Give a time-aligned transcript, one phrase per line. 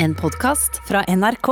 [0.00, 1.48] En podkast fra NRK.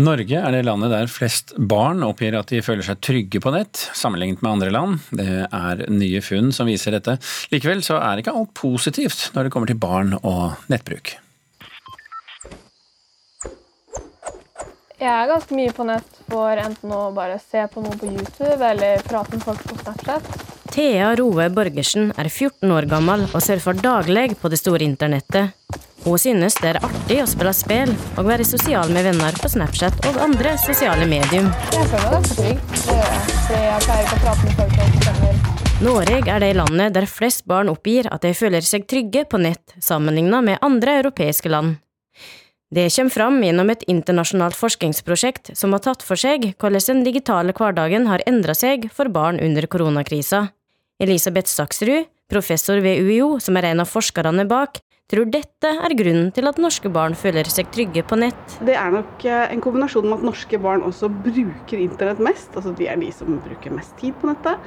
[0.00, 3.76] Norge er det landet der flest barn oppgir at de føler seg trygge på nett,
[3.92, 5.02] sammenlignet med andre land.
[5.12, 7.18] Det er nye funn som viser dette.
[7.52, 11.18] Likevel så er ikke alt positivt når det kommer til barn og nettbruk.
[14.98, 18.62] Jeg er ganske mye på nett for enten å bare se på noe på YouTube
[18.64, 20.47] eller prate med folk på Snapchat.
[20.78, 25.50] Thea Roe Borgersen er 14 år gammel og surfer daglig på det store internettet.
[26.04, 29.96] Hun synes det er artig å spille spill og være sosial med venner på Snapchat
[30.06, 31.48] og andre sosiale medium.
[31.74, 32.60] Jeg føler meg ganske trygg.
[32.86, 33.80] Jeg.
[33.88, 35.82] Pleier ikke å prate med folk.
[35.82, 39.74] Norge er det landet der flest barn oppgir at de føler seg trygge på nett,
[39.82, 41.80] sammenlignet med andre europeiske land.
[42.70, 47.56] Det kommer fram gjennom et internasjonalt forskningsprosjekt som har tatt for seg hvordan den digitale
[47.56, 50.44] hverdagen har endra seg for barn under koronakrisa.
[50.98, 56.32] Elisabeth Saksrud, professor ved UiO, som er en av forskerne bak, tror dette er grunnen
[56.34, 58.56] til at norske barn føler seg trygge på nett.
[58.66, 62.50] Det er nok eh, en kombinasjon med at norske barn også bruker internett mest.
[62.58, 64.58] Altså de er de som bruker mest tid på nettet,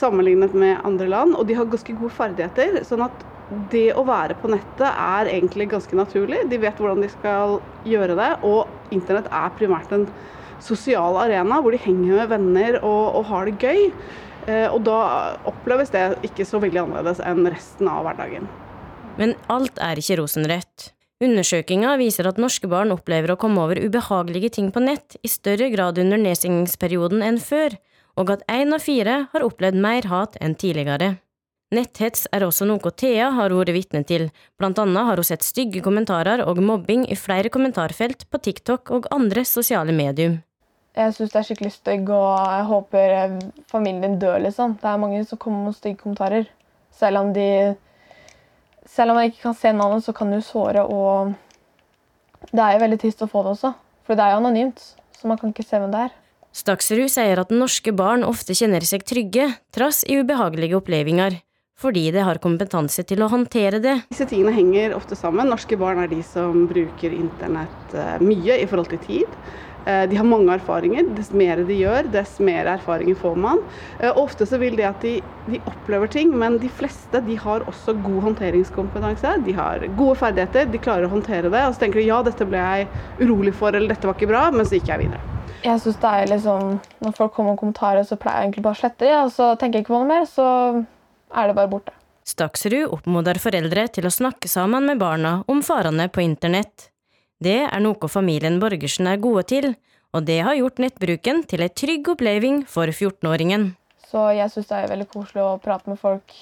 [0.00, 1.36] sammenlignet med andre land.
[1.36, 2.80] Og de har ganske gode ferdigheter.
[2.88, 3.28] sånn at
[3.70, 6.46] det å være på nettet er egentlig ganske naturlig.
[6.48, 8.32] De vet hvordan de skal gjøre det.
[8.48, 10.08] Og internett er primært en
[10.64, 13.90] sosial arena hvor de henger med venner og, og har det gøy.
[14.48, 14.98] Eh, og da
[15.48, 18.48] oppleves det ikke så veldig annerledes enn resten av hverdagen.
[19.20, 20.90] Men alt er ikke rosenrødt.
[21.24, 25.70] Undersøkelser viser at norske barn opplever å komme over ubehagelige ting på nett i større
[25.72, 27.78] grad under nedstengingsperioden enn før,
[28.18, 31.14] og at én av fire har opplevd mer hat enn tidligere.
[31.74, 34.28] Netthets er også noe Thea har vært vitne til,
[34.60, 39.08] blant annet har hun sett stygge kommentarer og mobbing i flere kommentarfelt på TikTok og
[39.14, 40.42] andre sosiale medium.
[40.94, 43.38] Jeg syns det er skikkelig stygg, og jeg håper eh,
[43.70, 44.76] familien din dør, liksom.
[44.78, 46.46] Det er mange som kommer med stygge kommentarer.
[46.94, 47.74] Selv om de
[48.86, 51.32] Selv om jeg ikke kan se navnet, så kan du såre, og
[52.52, 53.70] det er jo veldig trist å få det også.
[54.04, 54.82] For det er jo anonymt,
[55.16, 56.12] så man kan ikke se hvem det er.
[56.54, 61.40] Staksrud sier at norske barn ofte kjenner seg trygge, trass i ubehagelige opplevelser,
[61.80, 63.96] fordi de har kompetanse til å håndtere det.
[64.12, 65.48] Disse tingene henger ofte sammen.
[65.50, 69.40] Norske barn er de som bruker internett eh, mye i forhold til tid.
[69.86, 71.06] Eh, De har mange erfaringer.
[71.16, 73.60] Dess mer de gjør, dess mer erfaringer får man.
[73.98, 75.18] Eh, og Ofte så vil det at de,
[75.50, 79.36] de opplever ting, men de fleste de har også god håndteringskompetanse.
[79.44, 81.66] De har gode ferdigheter, de klarer å håndtere det.
[81.68, 82.88] Og så tenker de ja, dette ble jeg
[83.20, 85.20] urolig for, eller dette var ikke bra, men så gikk jeg videre.
[85.64, 88.76] Jeg synes det er liksom, Når folk kommer med kommentarer, så pleier jeg egentlig bare
[88.76, 89.20] å slette dem.
[89.28, 90.48] Og så tenker jeg ikke på noe mer, så
[91.34, 91.94] er det bare borte.
[92.24, 96.88] Staksrud oppfordrer foreldre til å snakke sammen med barna om farene på internett.
[97.42, 99.72] Det er noe familien Borgersen er gode til,
[100.14, 103.72] og det har gjort nettbruken til ei trygg oppleving for 14-åringen.
[104.06, 106.36] Så jeg syns det er veldig koselig å prate med folk.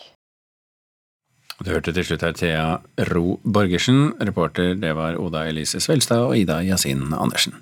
[1.63, 2.65] Du hørte til slutt her Thea
[3.13, 4.13] Ro Borgersen.
[4.21, 7.55] Reporter det var Oda Elise Svelstad og Ida Yasin Andersen.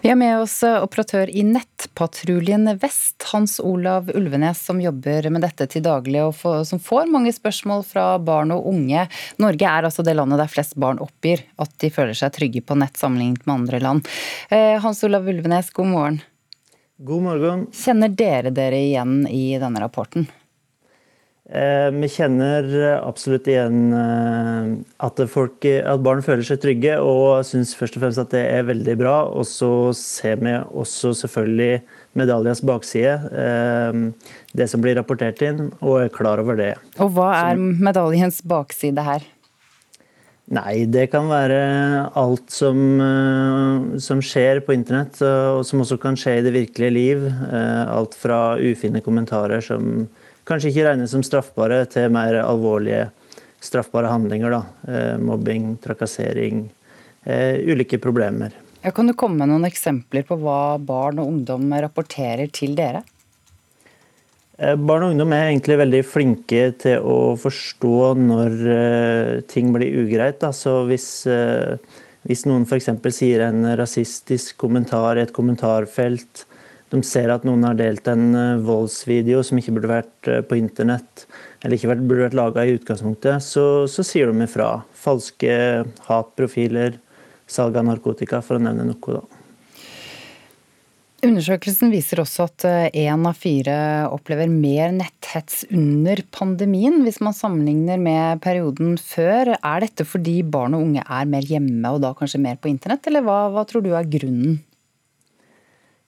[0.00, 5.68] Vi har med oss operatør i Nettpatruljen Vest, Hans Olav Ulvenes, som jobber med dette
[5.70, 6.34] til daglig og
[6.66, 9.06] som får mange spørsmål fra barn og unge.
[9.42, 12.78] Norge er altså det landet der flest barn oppgir at de føler seg trygge på
[12.80, 14.10] nett sammenlignet med andre land.
[14.50, 16.20] Eh, Hans Olav Ulvenes, god morgen.
[17.00, 17.64] God morgen.
[17.72, 20.26] Kjenner dere dere igjen i denne rapporten?
[21.50, 22.66] Eh, vi kjenner
[23.00, 24.66] absolutt igjen eh,
[25.02, 28.68] at, folk, at, barn føler seg trygge og syns først og fremst at det er
[28.68, 29.16] veldig bra.
[29.34, 31.80] Og så ser vi også selvfølgelig
[32.20, 36.76] medaljas bakside, eh, det som blir rapportert inn, og er klar over det.
[37.02, 39.26] Og hva er medaljens bakside her?
[40.50, 41.58] Nei, det kan være
[42.18, 42.78] alt som,
[44.02, 47.28] som, skjer på internett, og som også kan skje i det virkelige liv.
[47.54, 50.08] Alt fra ufine kommentarer som
[50.50, 53.08] kanskje ikke regnes som straffbare, til mer alvorlige
[53.60, 54.50] straffbare handlinger.
[54.50, 54.62] Da.
[54.88, 56.70] Eh, mobbing, trakassering,
[57.24, 58.52] eh, ulike problemer.
[58.82, 63.02] Ja, kan du komme med noen eksempler på hva barn og ungdom rapporterer til dere?
[64.58, 70.40] Eh, barn og ungdom er egentlig veldig flinke til å forstå når ting blir ugreit.
[70.56, 71.26] Så hvis,
[72.24, 72.88] hvis noen f.eks.
[73.12, 76.46] sier en rasistisk kommentar i et kommentarfelt,
[76.90, 80.58] de ser at noen har delt en eh, voldsvideo som ikke burde vært eh, på
[80.58, 81.26] internett,
[81.62, 84.80] eller ikke burde vært laga i utgangspunktet, så, så, sier de ifra.
[84.98, 85.52] Falske
[86.08, 86.98] hatprofiler,
[87.50, 89.20] salg av narkotika, for å nevne noe.
[89.20, 89.22] da.
[91.20, 93.76] Undersøkelsen viser også at én eh, av fire
[94.08, 99.52] opplever mer netthets under pandemien, hvis man sammenligner med perioden før.
[99.60, 103.06] Er dette fordi barn og unge er mer hjemme og da kanskje mer på internett,
[103.06, 104.58] eller hva, hva tror du er grunnen?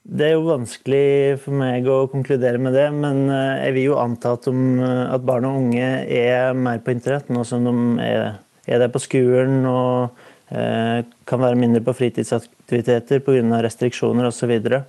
[0.03, 3.99] Det er jo vanskelig for meg å konkludere med det, men eh, jeg vil jo
[4.01, 8.35] anta at, de, at barn og unge er mer på internett nå som de er,
[8.67, 10.21] er der på skolen og
[10.53, 13.61] kan være mindre på fritidsaktiviteter pga.
[13.63, 14.37] restriksjoner osv.
[14.37, 14.83] Så, videre.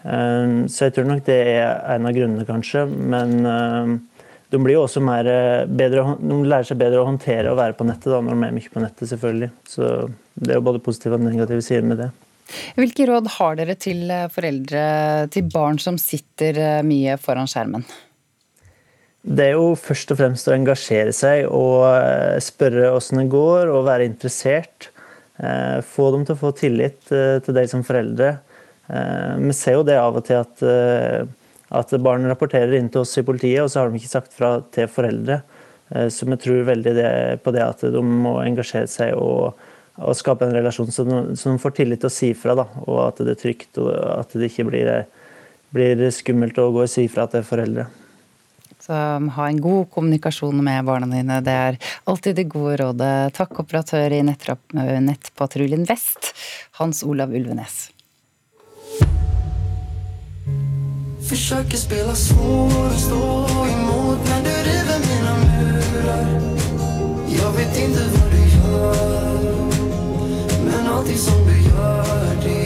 [0.00, 2.86] så jeg tror nok det er en av grunnene, kanskje.
[2.88, 3.34] Men
[4.48, 5.28] de blir også mer,
[5.68, 8.56] bedre, de lærer seg bedre å håndtere å være på nettet da, når de er
[8.56, 9.50] mye på nettet, selvfølgelig.
[9.68, 9.90] Så
[10.38, 12.10] det er jo både positive og negative sider med det.
[12.76, 14.82] Hvilke råd har dere til foreldre
[15.32, 17.86] til barn som sitter mye foran skjermen?
[19.24, 23.70] Det er jo først og fremst å engasjere seg og eh, spørre åssen det går,
[23.72, 24.90] og være interessert.
[25.40, 28.36] Eh, få dem til å få tillit eh, til deg som foreldre.
[28.84, 30.60] Vi ser jo det av og til at,
[31.72, 34.50] at barn rapporterer inn til oss i politiet, og så har de ikke sagt fra
[34.76, 35.38] til foreldre.
[36.12, 36.92] Så vi tror veldig
[37.40, 39.56] på det at de må engasjere seg og,
[40.02, 42.56] og skape en relasjon som, som får tillit til å si fra.
[42.58, 44.90] Da, og at det er trygt og at det ikke blir,
[45.74, 47.86] blir skummelt å gå og si fra til foreldre.
[48.84, 51.40] Så um, ha en god kommunikasjon med barna dine.
[51.40, 51.78] Det er
[52.10, 53.32] alltid det gode rådet.
[53.38, 56.34] Takk, operatør i Nettpatruljen Vest,
[56.80, 57.88] Hans Olav Ulvenes.
[61.24, 63.22] Forsøker spille svår og stå
[63.72, 66.26] imot, men du river mine murer.
[67.32, 69.33] Jeg vet ikke hva du gör
[70.74, 72.64] Men alltid som du gjør, det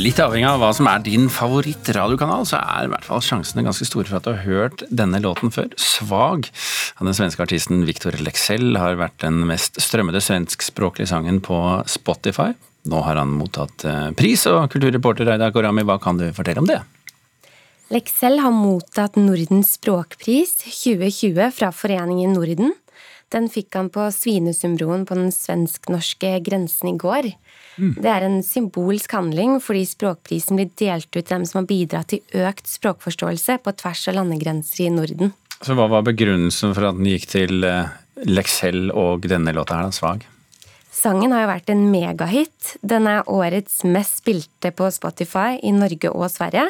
[0.00, 3.84] Litt avhengig av hva som er din favorittradiokanal, så er i hvert fall sjansene ganske
[3.84, 5.66] store for at du har hørt denne låten før.
[5.74, 6.46] 'Svag'
[6.96, 11.58] av den svenske artisten Victor Lexell har vært den mest strømmede svenskspråklige sangen på
[11.90, 12.54] Spotify.
[12.88, 16.70] Nå har han mottatt eh, pris, og kulturreporter Reidar Korami, hva kan du fortelle om
[16.70, 16.80] det?
[17.90, 22.72] Lexell har mottatt Nordens språkpris 2020 fra Foreningen Norden.
[23.30, 27.30] Den fikk han på Svinesundsbroen på den svensk-norske grensen i går.
[27.78, 27.92] Mm.
[28.02, 32.10] Det er en symbolsk handling fordi språkprisen blir delt ut til dem som har bidratt
[32.10, 35.32] til økt språkforståelse på tvers av landegrenser i Norden.
[35.60, 37.92] Så Hva var begrunnelsen for at den gikk til eh,
[38.26, 40.26] Lexell og denne låta her, da, Svag?
[40.90, 42.74] Sangen har jo vært en megahit.
[42.82, 46.66] Den er årets mest spilte på Spotify i Norge og Sverige.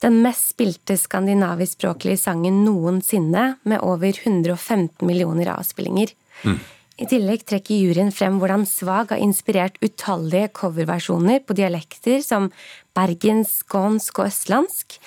[0.00, 6.14] Den mest spilte skandinaviskspråklige sangen noensinne, med over 115 millioner avspillinger.
[6.44, 6.60] Mm.
[7.00, 12.50] I tillegg trekker juryen frem hvordan Svag har inspirert utallige coverversjoner på dialekter som
[12.96, 14.98] bergensk, skånsk og østlandsk.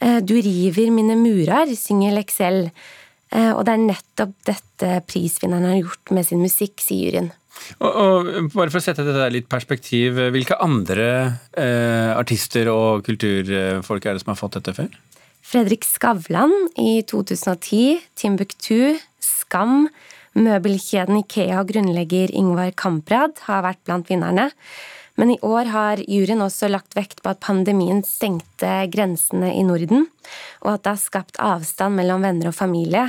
[0.00, 2.66] Eh, du river mine murar, synger Lexell.
[3.32, 7.32] Eh, og det er nettopp dette prisvinneren har gjort med sin musikk, sier juryen.
[7.78, 11.08] Og, og, bare for å sette dette litt perspektiv, hvilke andre
[11.58, 14.90] eh, artister og kulturfolk er det som har fått dette før?
[15.42, 19.88] Fredrik Skavlan i 2010, Timbuktu, Skam,
[20.38, 24.48] Møbelkjeden Ikea og grunnlegger Ingvar Kamprad har vært blant vinnerne.
[25.20, 30.06] Men i år har juryen også lagt vekt på at pandemien stengte grensene i Norden,
[30.64, 33.04] og at det har skapt avstand mellom venner og familie.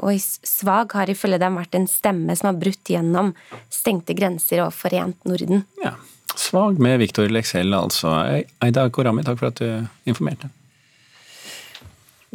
[0.00, 3.32] Og og Svag har ifølge dem vært en stemme som har brutt gjennom
[3.72, 5.64] stengte grenser og forent Norden.
[5.82, 5.96] Ja,
[6.36, 8.12] Svag med Viktor Leksell, altså.
[8.64, 10.50] Eida Korami, takk for at du informerte.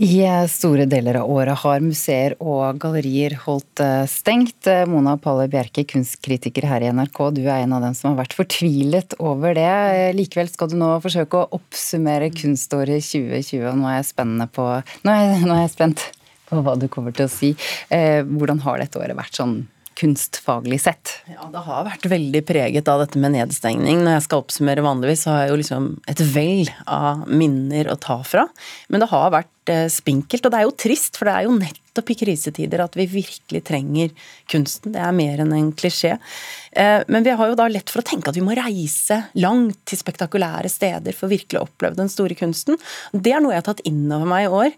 [0.02, 4.66] I store deler av året har museer og gallerier holdt eh, stengt.
[4.90, 8.34] Mona Palle Bjerke, kunstkritiker her i NRK, du er en av dem som har vært
[8.34, 9.68] fortvilet over det.
[10.18, 14.66] Likevel skal du nå forsøke å oppsummere kunståret 2020, og nå er jeg, på,
[15.06, 16.08] nå nå er jeg spent
[16.50, 17.54] på hva du kommer til å si.
[17.94, 19.56] Eh, hvordan har dette året vært sånn
[20.02, 21.14] kunstfaglig sett?
[21.30, 24.02] Ja, Det har vært veldig preget av dette med nedstengning.
[24.02, 28.02] Når jeg skal oppsummere vanligvis, så har jeg jo liksom et vell av minner å
[28.02, 28.50] ta fra.
[28.90, 29.61] Men det har vært Eh,
[29.92, 30.46] spinkelt.
[30.46, 33.62] Og det er jo trist, for det er jo nettopp i krisetider at vi virkelig
[33.68, 34.12] trenger
[34.52, 34.94] kunsten.
[34.96, 36.18] Det er mer enn en klisjé.
[36.72, 39.80] Eh, men vi har jo da lett for å tenke at vi må reise langt
[39.90, 42.80] til spektakulære steder for virkelig å oppleve den store kunsten.
[43.12, 44.72] Det er noe jeg har tatt inn over meg i år.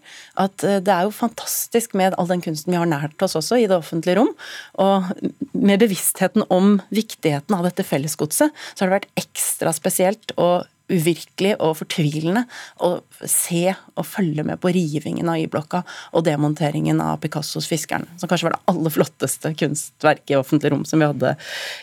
[0.46, 3.60] At eh, det er jo fantastisk med all den kunsten vi har nært oss også
[3.62, 4.34] i det offentlige rom.
[4.82, 5.10] Og
[5.54, 11.54] med bevisstheten om viktigheten av dette fellesgodset, så har det vært ekstra spesielt å uvirkelig
[11.64, 12.44] og fortvilende
[12.84, 12.90] å
[13.30, 15.80] se og følge med på rivingen av Y-blokka
[16.12, 20.84] og demonteringen av Picassos 'Fiskeren', som kanskje var det aller flotteste kunstverket i offentlig rom
[20.84, 21.36] som vi hadde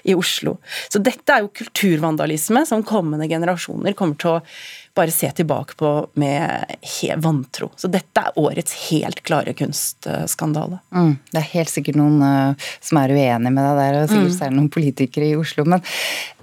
[0.05, 0.58] i Oslo.
[0.89, 4.43] Så dette er jo kulturvandalisme som kommende generasjoner kommer til å
[4.95, 6.65] bare se tilbake på med
[7.24, 7.69] vantro.
[7.79, 10.81] Så dette er årets helt klare kunstskandale.
[10.91, 14.27] Mm, det er helt sikkert noen uh, som er uenig med deg der, og sikkert
[14.33, 14.38] mm.
[14.38, 15.65] særlig noen politikere i Oslo.
[15.71, 15.83] Men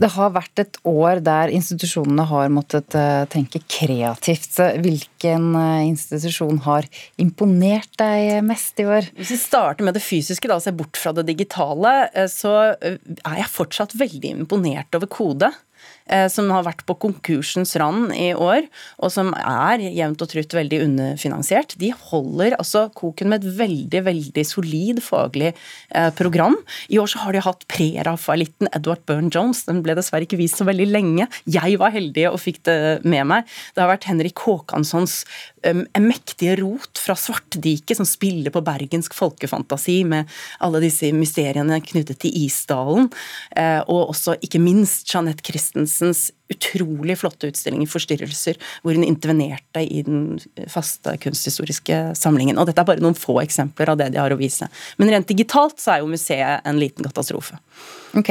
[0.01, 4.57] det har vært et år der institusjonene har måttet uh, tenke kreativt.
[4.81, 6.89] Hvilken uh, institusjon har
[7.21, 9.13] imponert deg mest i år?
[9.19, 11.95] Hvis vi starter med det fysiske, da, og ser bort fra det digitale,
[12.33, 15.53] så er jeg fortsatt veldig imponert over Kode.
[16.11, 18.67] Eh, som har vært på konkursens rand i år,
[19.03, 24.03] og som er jevnt og trutt veldig underfinansiert, de holder altså koken med et veldig,
[24.09, 26.59] veldig solid faglig eh, program.
[26.89, 29.65] I år så har de hatt pre-Rafaelitten Edward Byrne-Jones.
[29.69, 31.29] Den ble dessverre ikke vist så veldig lenge.
[31.49, 33.49] Jeg var heldig og fikk det med meg.
[33.75, 35.23] Det har vært Henrik Håkanssons
[35.99, 40.29] mektige rot fra Svartdiket, som spiller på bergensk folkefantasi med
[40.65, 43.11] alle disse mysteriene knyttet til Isdalen.
[43.57, 49.83] Uh, og også ikke minst Jeanette Christensens utrolig flotte utstilling i Forstyrrelser, hvor hun intervenerte
[49.85, 50.39] i den
[50.71, 52.59] faste kunsthistoriske samlingen.
[52.59, 54.69] Og dette er bare noen få eksempler av det de har å vise.
[54.97, 57.59] Men rent digitalt så er jo museet en liten katastrofe.
[58.17, 58.31] Ok,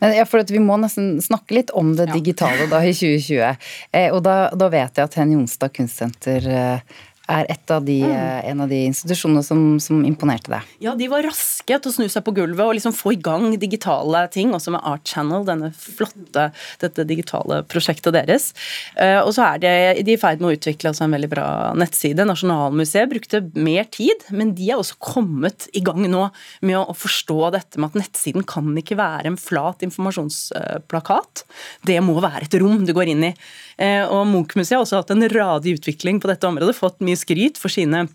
[0.00, 3.68] men ja, for Vi må nesten snakke litt om det digitale da i 2020.
[3.94, 7.00] Eh, og da, da, vet jeg at Hen Jonstad Kunstsenter eh,
[7.30, 8.12] er av de, mm.
[8.12, 10.70] Eh, en av de institusjonene som, som, imponerte deg?
[10.82, 13.46] Ja, de var raske til å snu seg på gulvet og liksom få i gang
[13.60, 16.48] digitale ting, også med Art Channel, denne flotte,
[16.82, 18.50] dette digitale prosjektet deres.
[18.96, 19.72] Eh, og så er de,
[20.06, 21.46] de i ferd med å utvikle altså en veldig bra
[21.78, 22.26] nettside.
[22.28, 26.26] Nasjonalmuseet brukte mer tid, men de er også kommet i gang nå
[26.66, 31.46] med å forstå dette med at nettsiden kan ikke være en flat informasjonsplakat.
[31.86, 33.34] Det må være et rom du går inn i.
[33.82, 37.60] Eh, og Munch-museet har også hatt en radig utvikling på dette området, fått mye skryt
[37.60, 38.06] for sine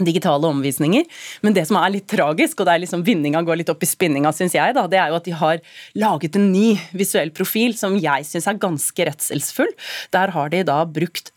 [0.00, 1.04] digitale omvisninger.
[1.44, 4.32] Men det som er litt tragisk, og der liksom vinninga går litt opp i spinninga,
[4.34, 5.60] syns jeg, da, det er jo at de har
[5.98, 9.72] laget en ny visuell profil som jeg syns er ganske redselsfull.
[10.16, 11.32] Der har de da brukt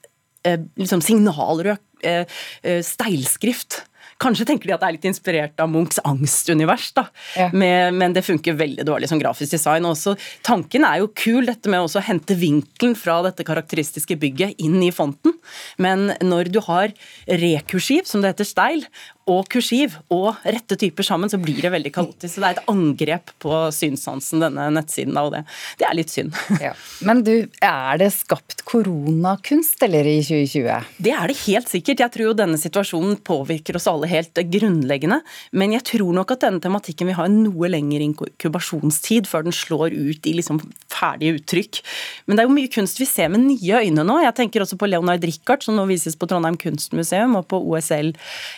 [0.48, 1.76] eh, liksom signalrød
[2.08, 2.24] eh,
[2.64, 3.84] eh, steilskrift
[4.22, 7.04] Kanskje tenker de at det er litt inspirert av Munchs angstunivers, da.
[7.36, 7.50] Ja.
[7.52, 9.88] Med, men det funker veldig dårlig som grafisk design.
[9.90, 14.80] Også, tanken er jo kul, dette med å hente vinkelen fra dette karakteristiske bygget inn
[14.86, 15.36] i fonten.
[15.82, 16.96] Men når du har
[17.28, 18.88] rekursiv, som det heter, steil,
[19.26, 22.36] og kursiv og rette typer sammen, så blir det veldig kaotisk.
[22.36, 25.42] Så det er et angrep på synssansen, denne nettsiden, og det,
[25.80, 26.36] det er litt synd.
[26.66, 26.72] Ja.
[27.06, 30.96] Men du, er det skapt koronakunst eller i 2020?
[31.04, 32.02] Det er det helt sikkert.
[32.02, 35.20] Jeg tror jo denne situasjonen påvirker oss alle helt grunnleggende.
[35.54, 39.56] Men jeg tror nok at denne tematikken vil ha en noe lengre inkubasjonstid før den
[39.56, 40.62] slår ut i liksom
[40.96, 41.82] ferdige uttrykk.
[42.26, 44.18] Men det er jo mye kunst vi ser med nye øyne nå.
[44.24, 48.14] Jeg tenker også på Leonard Richard, som nå vises på Trondheim kunstmuseum og på OSL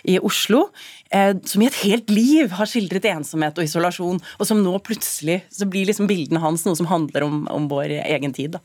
[0.08, 0.57] i Oslo.
[0.58, 0.70] Oslo,
[1.10, 5.42] eh, som i et helt liv har skildret ensomhet og isolasjon, og som nå plutselig
[5.54, 8.58] så blir liksom bildene hans noe som handler om, om vår egen tid.
[8.58, 8.62] Da.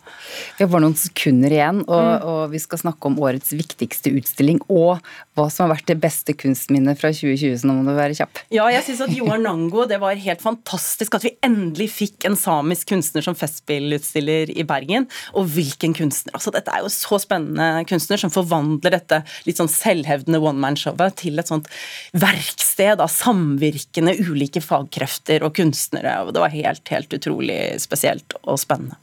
[0.57, 2.27] Vi har bare noen sekunder igjen, og, mm.
[2.29, 5.03] og, vi skal snakke om årets viktigste utstilling og
[5.37, 8.43] hva som har vært det beste kunstminnet fra 2020, så nå må du være kjapp.
[8.53, 12.37] Ja, jeg syns at Joar Nango, det var helt fantastisk at vi endelig fikk en
[12.39, 15.09] samisk kunstner som festspillutstiller i Bergen.
[15.39, 16.35] Og hvilken kunstner!
[16.37, 21.17] Altså, dette er jo så spennende kunstner som forvandler dette litt sånn selvhevdende one man-showet
[21.23, 21.71] til et sånt
[22.13, 26.19] verksted av samvirkende ulike fagkrefter og kunstnere.
[26.23, 28.99] og Det var helt, helt utrolig spesielt og spennende.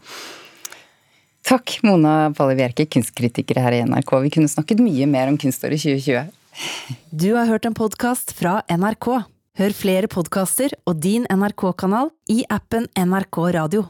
[1.50, 4.14] Takk, Mona Palle Bjerke, kunstkritiker her i NRK.
[4.26, 6.30] Vi kunne snakket mye mer om kunståret 2020.
[7.10, 9.10] Du har hørt en podkast fra NRK.
[9.60, 13.90] Hør flere podkaster og din NRK-kanal i appen NRK Radio.